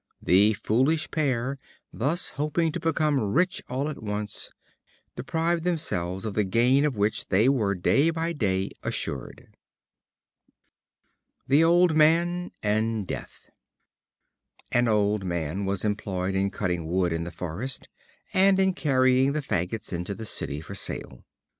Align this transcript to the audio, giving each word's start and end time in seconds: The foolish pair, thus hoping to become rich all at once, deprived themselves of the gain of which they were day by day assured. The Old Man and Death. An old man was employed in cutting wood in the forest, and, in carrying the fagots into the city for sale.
The 0.19 0.53
foolish 0.53 1.11
pair, 1.11 1.59
thus 1.93 2.31
hoping 2.31 2.71
to 2.71 2.79
become 2.79 3.19
rich 3.19 3.61
all 3.69 3.87
at 3.87 4.01
once, 4.01 4.49
deprived 5.15 5.63
themselves 5.63 6.25
of 6.25 6.33
the 6.33 6.43
gain 6.43 6.85
of 6.85 6.95
which 6.97 7.27
they 7.27 7.47
were 7.47 7.75
day 7.75 8.09
by 8.09 8.33
day 8.33 8.71
assured. 8.81 9.55
The 11.47 11.63
Old 11.63 11.95
Man 11.95 12.49
and 12.63 13.05
Death. 13.05 13.51
An 14.71 14.87
old 14.87 15.23
man 15.23 15.65
was 15.65 15.85
employed 15.85 16.33
in 16.33 16.49
cutting 16.49 16.87
wood 16.87 17.13
in 17.13 17.23
the 17.23 17.31
forest, 17.31 17.87
and, 18.33 18.59
in 18.59 18.73
carrying 18.73 19.33
the 19.33 19.43
fagots 19.43 19.93
into 19.93 20.15
the 20.15 20.25
city 20.25 20.61
for 20.61 20.73
sale. 20.73 21.23